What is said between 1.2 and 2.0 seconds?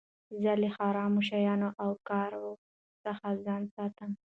شيانو او